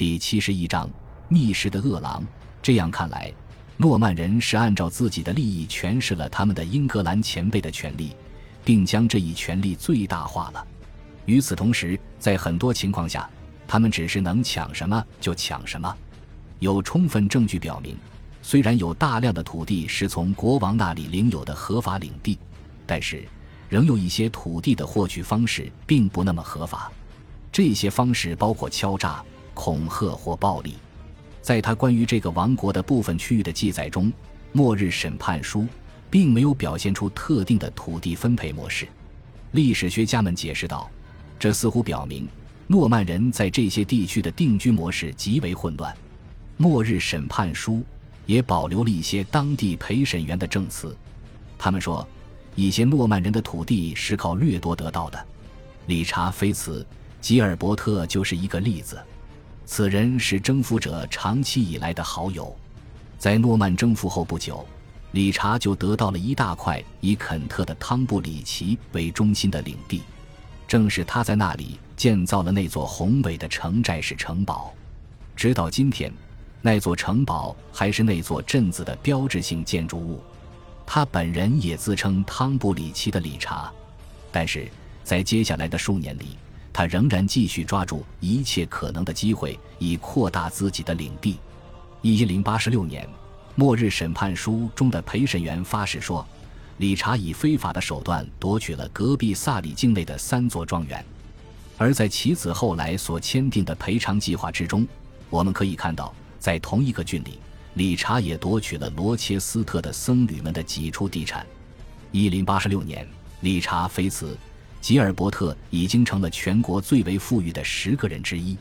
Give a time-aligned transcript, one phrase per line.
[0.00, 0.88] 第七十一章
[1.28, 2.26] 密室的恶狼。
[2.62, 3.30] 这样看来，
[3.76, 8.16] 诺曼人是按照自己的利益诠释了他们的英格兰前辈的权利，
[8.64, 10.66] 并将这一权利最大化了。
[11.26, 13.28] 与此同时，在很多情况下，
[13.68, 15.94] 他们只是能抢什么就抢什么。
[16.60, 17.94] 有充分证据表明，
[18.40, 22.38] 虽然有大量的土地是从国王那里领有的合法领地，
[22.86, 23.28] 但是
[23.68, 26.90] 仍有一些土地的获取方式并不那么合法。
[27.52, 29.22] 这些方式包括敲诈。
[29.54, 30.74] 恐吓或暴力，
[31.42, 34.06] 在他关于这个王国的部分区域的记载中，
[34.52, 35.60] 《末日审判书》
[36.10, 38.88] 并没有表现出特定的土地分配模式。
[39.52, 40.88] 历史学家们解释道，
[41.38, 42.28] 这似乎表明
[42.66, 45.92] 诺曼人在这些地区的定居模式极为混乱。
[46.56, 47.74] 《末日审判书》
[48.26, 50.96] 也保留了一些当地陪审员的证词，
[51.58, 52.06] 他们说，
[52.54, 55.26] 一些诺曼人的土地是靠掠夺得到的。
[55.86, 56.86] 理查·菲茨·
[57.20, 58.98] 吉尔伯特就是一个例子。
[59.64, 62.54] 此人是征服者长期以来的好友，
[63.18, 64.66] 在诺曼征服后不久，
[65.12, 70.02] 理查就得到了一大块以肯特的汤布里奇为中心的领地，
[70.66, 74.74] 正是他在那里建造了那座宏伟的城寨式城堡。
[75.36, 76.12] 直到今天，
[76.60, 80.20] 那座城堡还是那座镇子的标志性建筑物。
[80.84, 83.72] 他本人也自称汤布里奇的理查，
[84.32, 84.68] 但是
[85.04, 86.36] 在接下来的数年里。
[86.80, 91.36] 他仍然继续抓住一切可能的机会，以扩大自己的领地。
[92.00, 93.04] 一零八十六年，
[93.54, 96.26] 《末日审判书》中的陪审员发誓说，
[96.78, 101.04] 理查以非法的手段夺取了隔壁萨里境内的三座庄园。
[101.76, 104.88] 而在其子后来所签订的赔偿计划之中，
[105.28, 107.38] 我们可以看到，在同一个郡里，
[107.74, 111.44] 理查也夺取了罗切斯特的僧侣们的几处地产。
[112.10, 113.06] 一零八十六年，
[113.42, 114.34] 理查·菲茨。
[114.80, 118.56] 吉尔伯特已经成了全国最为富裕的十个人之一。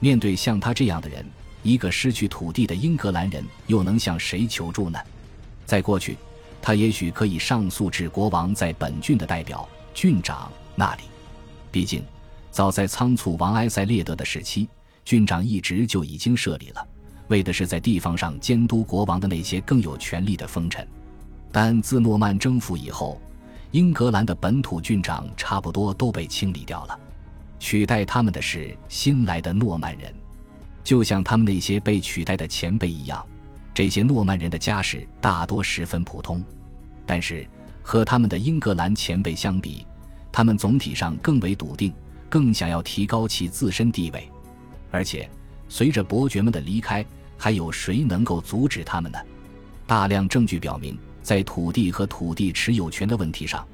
[0.00, 1.24] 面对像他这样的人，
[1.62, 4.98] 一个失去土地的英格兰人又能向谁求助呢？
[5.64, 6.16] 在过去，
[6.60, 11.02] 他也许可以上诉至国王在本郡的代表郡长那里。
[11.70, 12.02] 毕竟，
[12.50, 14.68] 早在仓促王埃塞列德的时期，
[15.04, 16.86] 郡长一直就已经设立了，
[17.28, 20.86] 为的是在地方上监督国王的那些更有权力的封臣。
[21.52, 23.20] 但自诺曼征服以后，
[23.72, 27.00] 英格兰的本土郡长差不多都被清理掉了，
[27.58, 30.14] 取代他们的是新来的诺曼人，
[30.84, 33.26] 就像他们那些被取代的前辈一样。
[33.72, 36.44] 这些诺曼人的家世大多十分普通，
[37.06, 37.48] 但是
[37.80, 39.86] 和他们的英格兰前辈相比，
[40.30, 41.94] 他们总体上更为笃定，
[42.28, 44.30] 更想要提高其自身地位。
[44.90, 45.26] 而且，
[45.70, 47.02] 随着伯爵们的离开，
[47.38, 49.18] 还有谁能够阻止他们呢？
[49.86, 50.98] 大量证据表明。
[51.22, 53.64] 在土地和土地持有权的问题上，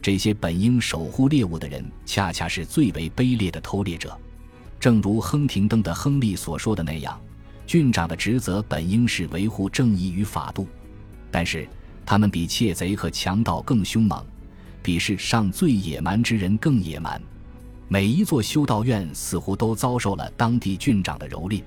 [0.00, 4.16] 这些本应守护猎物的人，恰恰是最为卑劣的偷猎者。
[4.78, 7.20] 正如亨廷登的亨利所说的那样，
[7.66, 10.66] 郡长的职责本应是维护正义与法度，
[11.30, 11.68] 但是
[12.06, 14.24] 他们比窃贼和强盗更凶猛，
[14.82, 17.20] 比世上最野蛮之人更野蛮。
[17.88, 21.62] 每一座修道院似乎都遭受了当地郡长的蹂躏。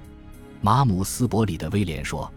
[0.61, 2.31] 马姆斯伯里的威廉说。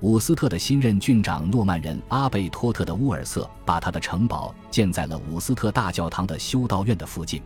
[0.00, 7.42] 伍斯特的新任郡长诺曼人阿贝托特的乌尔瑟把他的城堡建在了伍斯特大教堂的修道院的附近，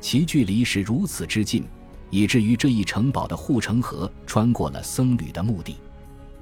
[0.00, 1.64] 其距离是如此之近，
[2.08, 5.78] 以至于这一城堡的护城河穿过了僧侣的墓地。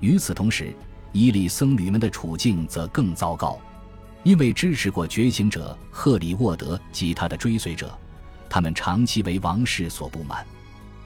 [0.01, 0.75] 与此同时，
[1.13, 3.59] 伊利僧侣们的处境则更糟糕，
[4.25, 7.99] 因为支持过觉醒者赫里沃德及他的追随者，
[8.51, 10.47] 他们长期为王室所不满，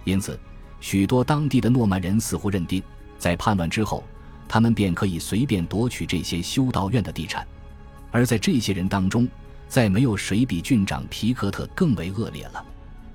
[0.03, 0.37] 因此，
[0.81, 2.83] 许多当地的诺曼人似乎认定，
[3.19, 4.03] 在叛乱之后。
[4.53, 7.47] 他们便可以随便夺取这些修道院的地产，
[8.11, 9.27] 而在这些人当中，
[9.67, 12.63] 再没有谁比郡长皮克特更为恶劣了。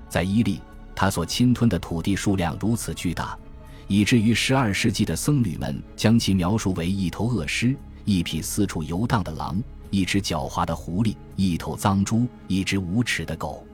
[0.08, 0.60] 在伊利，
[0.96, 3.38] 他所侵吞的土地数量如此巨大，
[3.86, 7.72] 以至于12世纪的僧侣们将其描述为一头恶狮、
[8.04, 13.64] 一匹四处游荡的狼、一只狡猾的狐狸、一头脏猪、一只无耻的狗。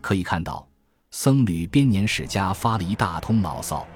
[0.00, 0.66] 可以看到，
[1.12, 3.86] 僧侣编年史家发了一大通牢骚，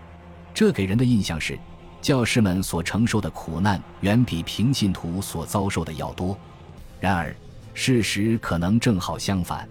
[0.55, 1.59] 这给人的印象是。
[2.01, 6.39] 教师们所承受的苦难远比平信徒所遭受的要多，
[7.01, 7.35] 然而
[7.75, 9.69] 事实可能正好相反。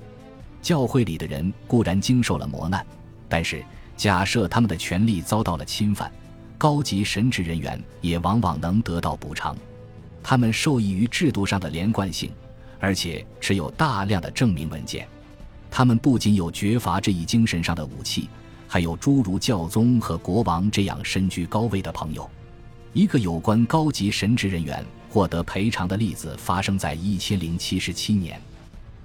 [0.61, 2.85] 教会里的人固然经受了磨难，
[3.29, 3.63] 但是
[3.95, 6.11] 假设他们的权利遭到了侵犯，
[6.57, 9.55] 高级神职人员也往往能得到补偿。
[10.21, 12.31] 他们受益于制度上的连贯性，
[12.79, 15.07] 而且持有大量的证明文件。
[15.71, 18.29] 他们不仅有绝罚这一精神上的武器。
[18.67, 22.29] 还有诸如教宗和国王这样身居高位的朋友。
[22.93, 28.41] 一个有关高级神职人员获得赔偿的例子发生在一千零七十七年。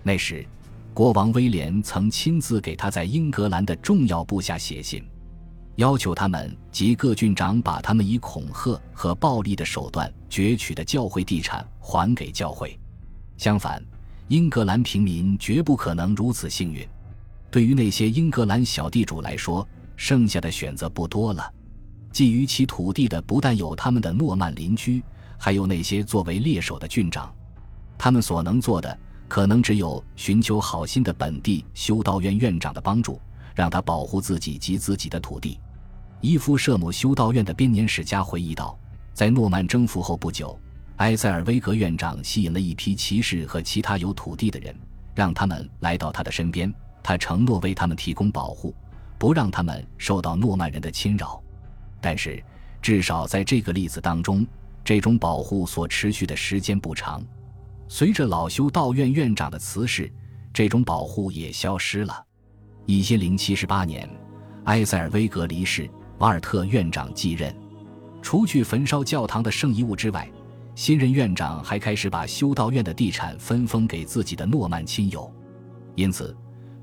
[0.03, 0.45] 那时，
[0.93, 5.03] 国王威廉曾亲自给他在英格兰的重要部下写信。
[5.77, 12.79] 要求他们及各郡长把他们以恐吓和暴力的手段攫取的教会地产还给教会。
[13.39, 13.83] 相反，
[14.29, 16.87] 英格兰平民绝不可能如此幸运。
[17.53, 19.65] 对于那些英格兰小地主来说，
[19.95, 21.49] 剩下的选择不多了。
[22.13, 25.01] 觊觎其土地的不但有他们的诺曼邻居，
[25.39, 27.33] 还有那些作为猎手的郡长。
[27.97, 33.21] 他们所能做的，可能只有寻求好心的本地修道院院长的帮助。
[33.55, 35.61] 让他保护自己及自己的土地。
[36.23, 38.79] 伊夫舍姆修道院的编年史家回忆道，
[39.13, 40.59] 在诺曼征服后不久，
[40.97, 44.75] 埃塞尔威格院长吸引了一批骑士和其他有土地的人，
[45.15, 46.73] 让他们来到他的身边。
[47.03, 48.75] 他承诺为他们提供保护，
[49.19, 51.43] 不让他们受到诺曼人的侵扰。
[52.01, 52.43] 但是，
[52.81, 54.47] 至少在这个例子当中，
[54.85, 57.23] 这种保护所持续的时间不长。
[57.89, 60.11] 随着老修道院院长的辞世，
[60.53, 62.25] 这种保护也消失了。
[62.87, 64.09] 一千零七十八年，
[64.65, 65.89] 埃塞尔威格离世，
[66.19, 67.55] 瓦尔特院长继任。
[68.21, 70.31] 除去焚烧教堂的圣遗物之外，
[70.75, 75.31] 新任院长还开始把修道院的地产分封给自己的诺曼亲友。
[75.95, 76.35] 因此，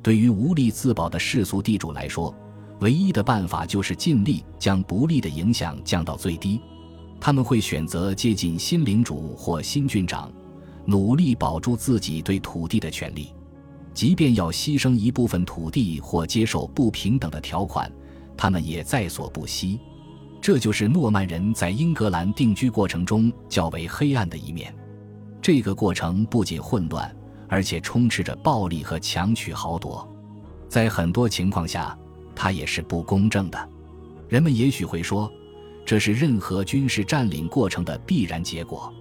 [0.01, 2.33] 对于无力自保的世俗地主来说，
[2.79, 6.61] 唯一的办法就是尽力将不利的影响降到最低。
[7.19, 10.31] 他们会选择接近新领主或新郡长，
[10.85, 13.33] 努力保住自己对土地的权利。
[13.93, 17.91] 即便要牺牲一部分土地或接受不平等的条款，
[18.37, 19.77] 他们也在所不惜。
[20.41, 24.73] 这就是诺曼人在英格兰定居过程中较为黑暗的一面。
[25.41, 27.13] 这个过程不仅混乱，
[27.49, 30.07] 而且充斥着暴力和强取豪夺。
[30.69, 31.97] 在很多情况下，
[32.35, 33.69] 它也是不公正的。
[34.29, 35.29] 人们也许会说，
[35.83, 38.93] 这是任何军事占领过程的必然结果。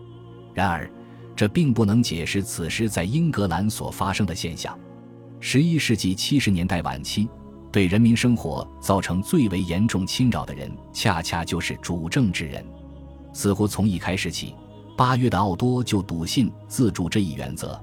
[0.54, 0.90] 然而，
[1.36, 4.76] 这并不能解释此时在英格兰所发生的现象。
[5.38, 7.28] 十一世纪七十年代晚期，
[7.70, 12.64] 对人民生活造成最为严重侵扰的人，恰恰就是主政之人。
[13.32, 14.54] 似乎从一开始起，
[14.96, 17.78] 八月的奥多就笃信自主这一原则。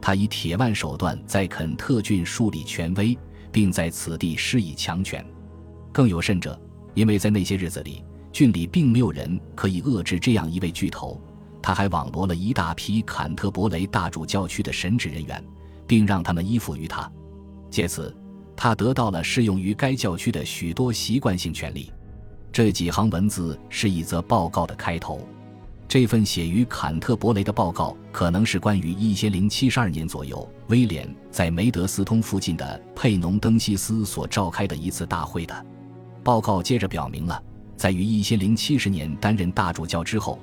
[0.00, 3.16] 他以铁腕手段在肯特郡树立权威，
[3.52, 5.24] 并在此地施以强权。
[5.92, 6.60] 更有甚者，
[6.94, 8.02] 因为在那些日子里，
[8.32, 11.20] 郡里并没有人可以遏制这样一位巨头，
[11.62, 15.44] 他还网罗了一大批坎特伯雷大主教区的神职人员。
[15.90, 17.10] 并让他们依附于他，
[17.68, 18.16] 借此，
[18.54, 21.92] 他得到了适用于该教区的许多习惯性权利。
[22.52, 25.26] 这几行文字是一则报告的开头。
[25.90, 35.66] 这份写于坎特伯雷的报告，可能是关于一千零七十二年左右威廉在梅德斯通附近的佩农登西斯所召开的一次大会的。
[36.22, 37.42] 报告接着表明了，
[37.76, 40.38] 在于一千零七十年担任大主教之后，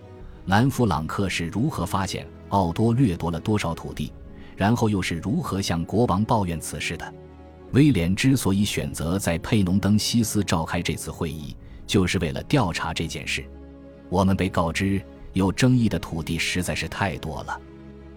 [0.47, 4.11] 兰弗朗克是如何发现奥多掠夺了多少土地。
[4.57, 7.13] 然后又是如何向国王抱怨此事的？
[7.71, 11.55] 威廉之所以选择在佩农登西斯召开这次会议，
[11.85, 13.45] 就是为了调查这件事。
[14.09, 15.01] 我们被告知
[15.37, 17.59] 有争议的土地实在是太多了，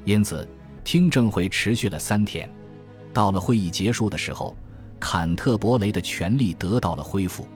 [0.05, 0.49] 因此
[0.83, 2.51] 听证会持续了三天。
[3.13, 4.57] 到了会议结束的时候，
[4.99, 7.47] 坎特伯雷的权力得到了恢复。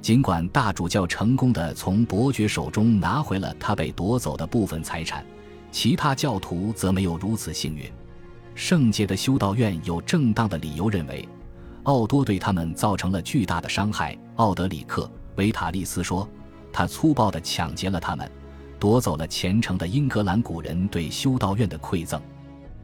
[0.00, 5.24] 尽管大主教成功的从伯爵手中拿回了他被夺走的部分财产，
[5.72, 7.90] 其他教徒则没有如此幸运。
[8.54, 11.28] 圣洁的修道院有正当的理由认为，
[11.84, 14.16] 奥多对他们造成了巨大的伤害。
[14.36, 15.02] 奥德里克·
[15.36, 16.28] 维塔利斯说
[16.72, 18.30] ：“他粗暴地抢劫了他们，
[18.78, 22.20] 夺走了虔诚的英格兰古人对修道院的馈赠。”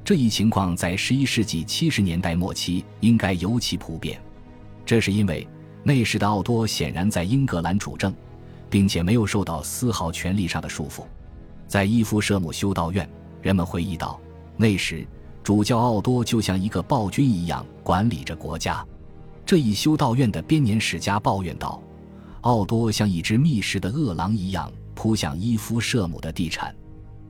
[0.05, 4.21] 这一情况在十一世纪七十年代末期应该尤其普遍。
[4.85, 5.47] 这是因为
[5.83, 8.15] 那时的奥多显然在英格兰主政，
[8.69, 11.05] 并且没有受到丝毫权力上的束缚。
[11.67, 13.09] 在伊夫舍姆修道院，
[13.41, 14.21] 人们回忆道，
[14.57, 15.07] 那时。
[15.43, 18.83] 主教奥多就像一个暴君一样管理着国家，
[19.45, 21.83] 这一修道院的编年史家抱怨道
[22.41, 26.75] ：“奥多像一只觅食的饿狼一样扑向伊夫舍姆的地产。”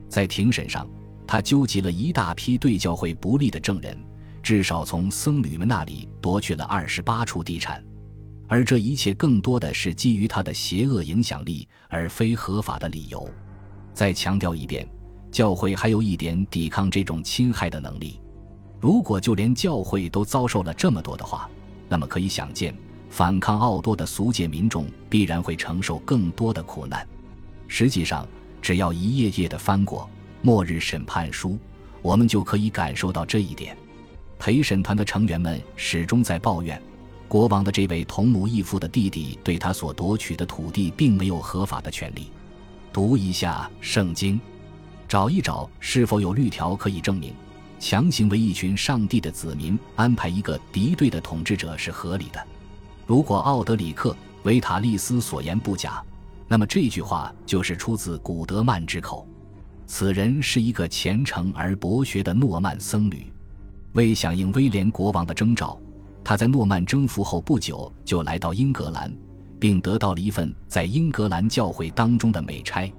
[0.07, 0.87] 在庭审上，
[1.27, 3.97] 他纠集了一大批对教会不利的证人，
[4.41, 7.83] 至少从僧侣们那里夺去了二十八处地产，
[8.47, 13.27] 而这一切更多的是基于他的邪恶影响力，而非合法的理由。
[13.93, 14.87] 再强调一遍。
[15.31, 18.21] 教会还有一点抵抗这种侵害的能力。
[18.79, 21.49] 如果就连教会都遭受了这么多的话，
[21.89, 22.73] 那么可以想见，
[23.09, 27.05] 反抗奥多的俗界民众必然会承受更多的苦难。
[27.77, 28.25] 实际上，
[28.61, 30.03] 只要一页页的翻过
[30.41, 31.49] 《末日审判书》，
[32.01, 33.75] 我们就可以感受到这一点。
[34.39, 36.81] 陪审团的成员们始终在抱怨，
[37.27, 42.31] 国王的这位同母异父的弟弟对他所夺取的土地并没有合法的权利。
[42.93, 44.39] 读一下圣经。
[45.05, 47.33] 找一找是否有律条可以证明，
[47.77, 52.41] 强行为一群上帝的子民安排一个敌对的统治者是合理的。
[53.05, 56.01] 如果奥德里克维塔利斯所言不假，
[56.47, 59.27] 那么这句话就是出自古德曼之口。
[59.87, 63.31] 此人是一个虔诚而博学的诺曼僧侣。
[63.93, 65.79] 为响应威廉国王的征召，
[66.23, 69.15] 他在诺曼征服后不久就来到英格兰，
[69.59, 72.91] 并得到了一份在英格兰教会当中的美差。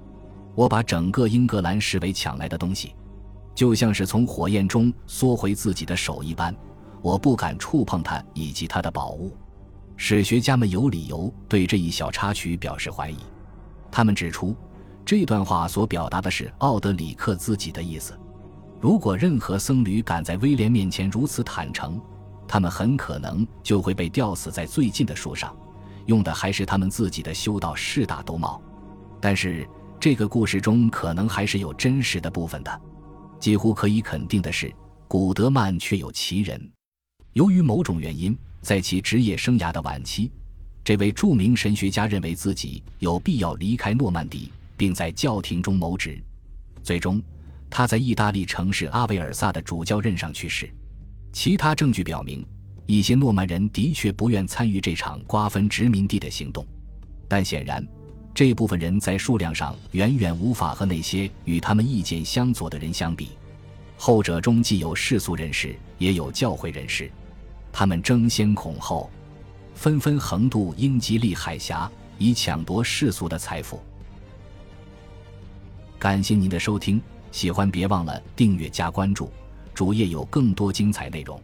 [0.55, 2.95] 我把整个英格兰视为抢来的东西，
[3.53, 6.55] 就像是从火焰中缩回自己的手一般。
[7.01, 9.37] 我不敢触碰它以及它的宝物。
[9.97, 13.17] 史学家们有理由对这一小插曲表示怀疑。
[13.97, 14.55] 他们指出，
[15.03, 18.15] 这段话所表达的是奥德里克自己的意思。
[18.79, 21.99] 如果任何僧侣敢在威廉面前如此坦诚，
[22.47, 25.51] 他们很可能就会被吊死在最近的树上，
[26.05, 28.61] 用的还是他们自己的修道士大兜帽。
[29.19, 29.67] 但是
[29.99, 32.81] 这个故事中可能还是有真实的部分的。
[33.39, 34.71] 几乎可以肯定的是，
[35.07, 36.71] 古德曼确有其人。
[37.33, 40.31] 由于某种原因，在其职业生涯的晚期，
[40.87, 46.17] 这位著名神学家认为自己有必要离开诺曼底，并在教廷中谋职。
[46.81, 47.21] 最终。
[47.69, 50.73] 他在意大利城市阿维尔萨的主教任上去世。
[51.33, 52.41] 其他证据表明，
[52.85, 56.65] 一些诺曼人的确不愿参与这场瓜分殖民地的行动，
[57.27, 57.85] 但显然，
[58.33, 63.31] 这部分人在数量上远远无法和那些与他们意见相左的人相比。
[63.97, 67.11] 后者中既有世俗人士，也有教会人士，
[67.73, 69.09] 他们争先恐后，
[69.77, 73.79] 纷纷横渡英吉利海峡，以抢夺世俗的财富。
[75.99, 76.99] 感谢您的收听。
[77.31, 79.31] 喜欢别忘了订阅加关注，
[79.75, 81.39] 主页有更多精彩内容。